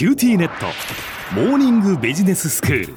[0.00, 0.64] QTnet。
[1.34, 2.94] モーニングビジネススクール。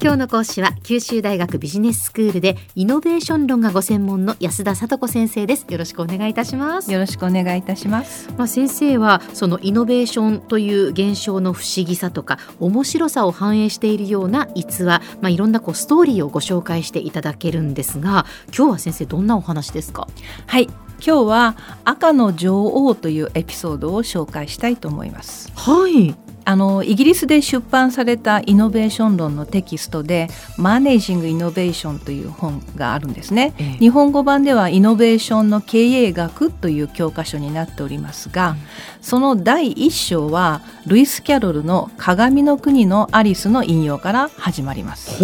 [0.00, 5.66] 今日の講師は九州大学ビジネススクールでイノベーション論がご専門の安田聡子先生です。
[5.68, 6.92] よろしくお願いいたします。
[6.92, 8.28] よろしくお願いいたします。
[8.38, 18.24] まあ先生はそのイノベーションという現象の不思議さとか面白さを反映しているような逸話まあいろんなこうストーリーをご紹介していただけるんですが
[18.56, 20.06] 今日は先生どんなお話ですか？
[20.46, 20.68] はい
[21.04, 25.52] 今日は赤の女王というエピソードを紹介したいと思います。
[25.54, 26.14] はい。
[26.48, 38.56] あのイギリスで出版されたイノベーション論のテキストで「マネージング・イノベーション」という本があるんですね、ええ、日本語版では「イノベーションの経営学」という教科書になっておりますが、うん、
[39.00, 45.20] その第一章はルイス・キャロルの「鏡の国のアリス」の引用から始まります。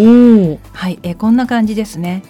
[0.73, 2.25] はい、えこんな感じですね。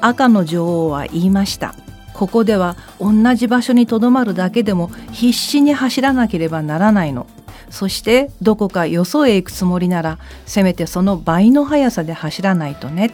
[0.00, 1.74] 赤の女王は言いました
[2.16, 7.26] ここでは同じ場所にとどまるだけでも必死に走らなければならないの。
[7.68, 13.12] そしてどこかよそへ行くつもりならせめてその倍の速さで走らないとね。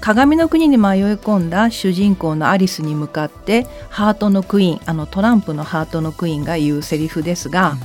[0.00, 7.78] 鏡の国に迷い込んだ主人公のアリスに向かってハートのクイーンあのトランプのハートのクイーンが言うセリフですが、うん、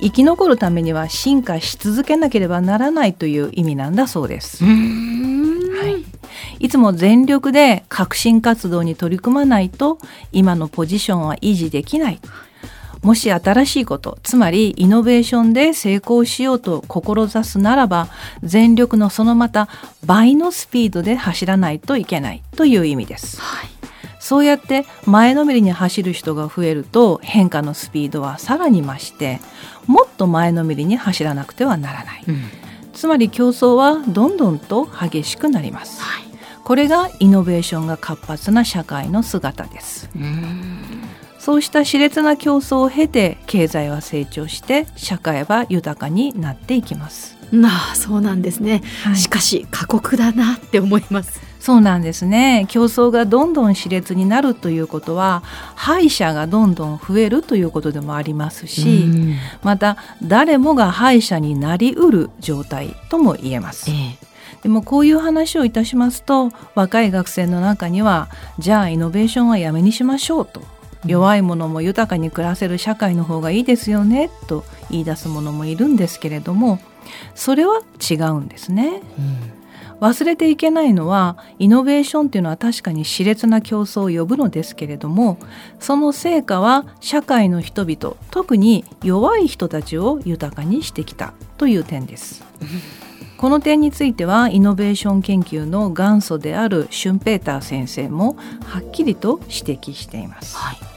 [0.00, 4.64] 生き残るためには進化し続けなければならないという意味なんだそうです。
[4.64, 4.74] はい、
[6.58, 9.98] いつも全力で革新活動に取り組まないと
[10.32, 12.20] 今のポジションは維持できない。
[13.02, 18.08] もし新しいことつまりイノベーションで成功しようと志すならば
[18.44, 19.68] 全力のそのまた
[20.06, 23.40] 倍のスピードで走らないといけないという意味です。
[23.40, 23.72] はい
[24.22, 29.40] そうやって前のめりに走る人が増えると変化のスピードはさらに増して
[29.88, 32.44] もっと前のめりに走らなくてはならない、うん、
[32.92, 36.24] つまり競争はどんどんと激しくなります、はい、
[36.64, 40.10] これがイノベーションが活発な社会の姿です。
[41.38, 47.36] そうした熾烈な競争を経て経済は成長して社会は豊かになっていきます。
[47.50, 52.66] なあそうなんですね、はい、しかし過酷だなって思いますそうなんですね。
[52.68, 55.44] 競争がどんどん熾烈になるということは
[55.76, 59.08] 敗者がどんどん増えるということでもありますし、
[59.62, 63.92] また誰もが敗者になりうる状態とも言えます。
[63.92, 64.18] ええ。
[64.64, 70.62] でもこういう話をいたしますと若い学生の中にはじゃあイノベーションはやめにしましょうと。
[71.06, 76.78] 弱い者も豊かに暮らせる社会の方がいいですよねと言い出す者もいるんですけれども
[77.34, 79.00] それは違うんですね。
[79.18, 79.61] うん、
[80.02, 85.38] 忘れていけないのはイノベーションっていうのは確かに熾烈な競争を呼ぶのですけれども
[85.78, 92.42] その成果は社会の人々特に弱い人たちを豊かにしてきたという点です。
[93.38, 100.56] この点についてはイノベーション研究の元祖であるシュンペーター先生もはっきりと指摘しています。
[100.56, 100.91] はい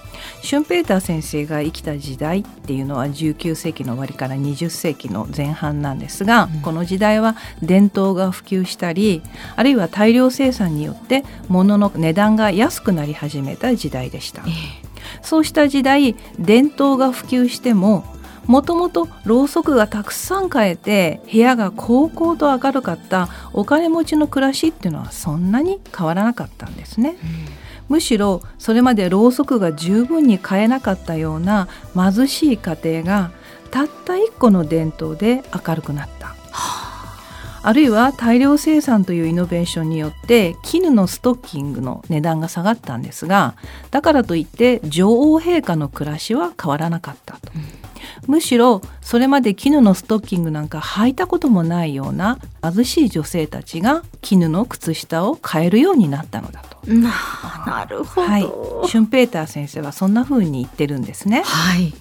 [0.46, 9.24] シュンペーター先生が生きた時代っていうのは19世紀の終わりから20世紀の前半なんですが、うん、この時代は伝統が普及したり
[9.56, 14.44] あるいは大量生産によって物の値段が安くなり始めた時代でした。
[14.44, 18.06] えー、そうした時代伝統が普及しても
[18.46, 27.18] もともとろうそくがたくさん買えて部屋が高々と明るかったお金持ちの暮らしっていうのはそんなに変わらなかったんですね。
[27.24, 33.31] うんむしろそれまでろうそくが十分に買えなかったような貧しい家庭が
[33.72, 36.35] たった一個の伝統で明るくなった。
[37.68, 43.56] あるいは大量生産というイノベーションによって絹のストッキングの値段が下がったんですが
[43.90, 47.52] だからといって女王陛下の暮らしは変わらなかったと。
[47.56, 47.85] うん
[48.28, 56.78] むしろそれまで絹のストッキングなんか履いたこともないような貧しい女性たちが絹の靴下を買えるようになったのだと。
[56.91, 57.09] な
[57.66, 61.44] なるほど、はい、シュンペーター先生はそんな風に言ってるんですね。
[61.46, 61.94] はい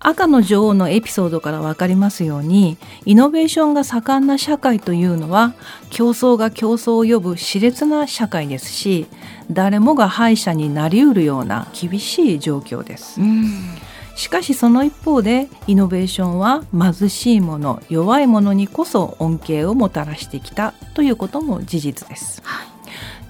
[0.00, 5.54] 赤の女王のエピソードから分かりますようにイノベーションが盛んな社会というのは
[5.88, 9.06] 競争が競争を呼ぶ熾烈な社会ですし
[9.50, 13.20] 誰もが敗者になりうるような厳しい状況です。
[13.20, 13.78] うん
[14.16, 22.40] しかしその一方でイノベーションは貧しい者弱い者にこそ恩恵をもたらしてきたということも事実です。
[22.44, 22.68] はい、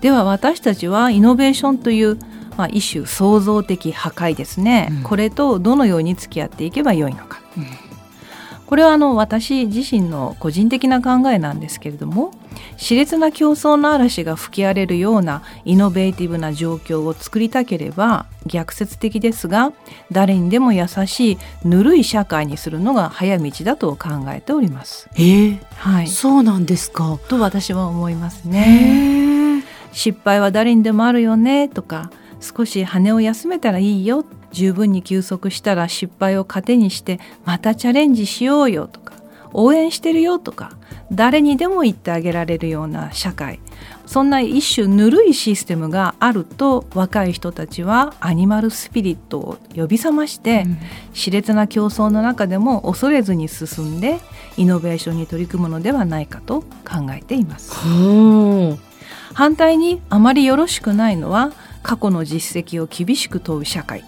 [0.04, 2.18] では私たちはイノベーションという
[2.58, 7.66] まあ、一種創造的破壊ですね、うん、これとどのように付き合っていけばよいのか、うん。
[8.66, 12.30] これはあの私自身の個人的な考えなんですけれども
[12.76, 19.72] 熾烈な競争の嵐が吹き荒れるようなイノベーティブな状況を作りたければ逆説的ですが
[20.12, 25.08] 誰にでも優しいぬるい社会にするのが早道だと考えております。
[25.16, 27.18] えー、はい、そうなんですか。
[27.26, 29.43] と私は思いますね。
[29.94, 32.10] 失敗は誰にでもあるよねとか
[32.40, 34.24] 少し羽を休めたらいいよ。
[34.52, 39.14] 十分に休息したら失敗を糧にしてまたチャレンジしようよとか
[39.52, 40.76] 応援してるよとか
[41.10, 43.58] 誰にでも言ってあげられるような社会。
[44.06, 50.78] そんな一種ぬるいシステムがあると若い人たちはアニマルスピリットを呼び覚まして、うん、
[51.14, 54.20] 熾烈な競争の中でも恐れずに進んで
[54.56, 57.72] イノベーションに取り組むのではないかと考えています。
[59.32, 61.52] 反対にあまりよろしくないのは
[61.82, 64.04] 過去の実績を厳しく問う社会。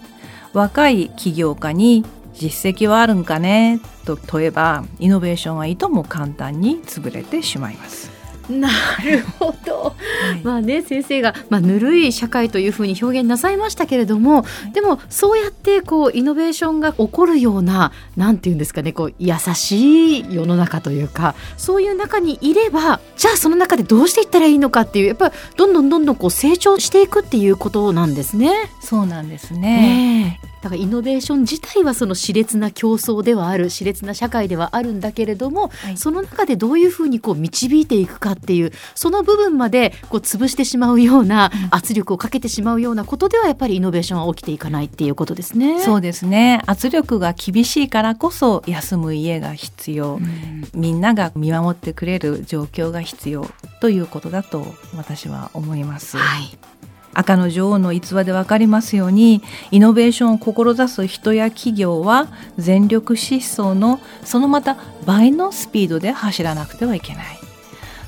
[0.53, 3.79] 若い起業家に実績はあるんかね？
[4.05, 8.16] と問えばイノベーションはいとも簡単に潰れてしまいます。
[8.49, 8.69] な
[9.03, 9.93] るほど、は
[10.35, 28.71] い、まあね先生が、まあ、ぬるい社会というふうに表現なさいましたけれども、はい、でもそうやってこうイノベーションが起こるようななんていうんですかねこう優しい世の中というかそういう中にいればじゃあその中でどうしていったらいいのかっていうやっぱりどんどんどんどんこう成長していくっていうことなんですね。
[28.81, 45.79] そうなんですね、ねだからイノベーション自体はその熾烈な競争ではある熾烈な社会ではあるんだけれども、はい、その中でどういうふうにこう導いていくかっていうその部分までこう潰してしまうような圧力をかけてしまうようなことではやっぱりイノベーションは起きていかないっていうことですね。
[45.81, 46.61] そうですね。
[46.65, 53.49] 圧力が厳しいからこそ休む家が必要、うん、みんなが見守ってくれる状況が必要
[53.81, 54.65] ということだと
[54.95, 56.17] 私は思います。
[56.17, 56.76] はい
[57.17, 59.41] 赤の女王の逸話で分かりますように
[59.71, 62.27] イノベーションを志す人や企業は
[62.59, 67.25] 全力疾走のそのまた倍のスピードで走らなくてはいけない。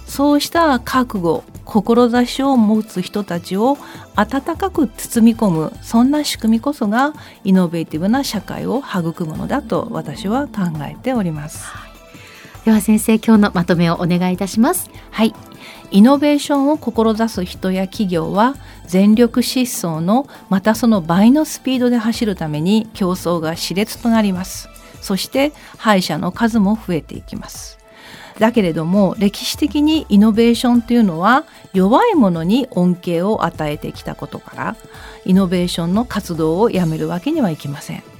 [0.06, 3.77] そうした覚悟志を持つ人たちを
[4.15, 7.13] 温かく包み込むそんな仕組みこそが
[7.44, 11.65] イノベーティブな社会を育むのだと私は考えております。
[12.65, 14.89] では先生今日のまとめをお願いいたします。
[15.12, 15.33] はい
[15.91, 24.69] イノベーションを志す人や企業は全力疾走のまたその倍のスピードで走るために競争が熾烈となります。
[25.01, 27.79] そして敗者の数も増えていきます。
[28.39, 34.75] だけれども歴史的にイノベーションというのは弱いものに恩恵を与えてきたことから
[35.25, 38.19] イノベーションの活動をやめるわけにはいきません。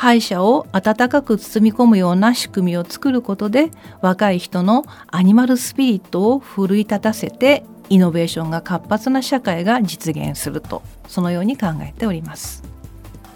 [0.00, 3.70] 敗者を温かく包み込むような仕組みを作ることで
[4.00, 12.62] 若い人のアニマルスピリットを奮い立たせてイノベーションが活発な社会が実現するとそのように考えております。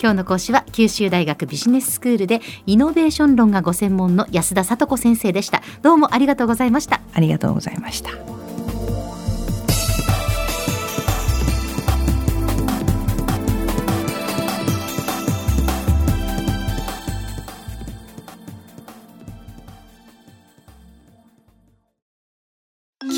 [0.00, 5.62] 今日の講師は九州大学ビジネススクールでイノベーション論がご専門の安田聡子先生でした。
[5.82, 7.02] どうもありがとうございました。
[7.12, 8.33] ありがとうございました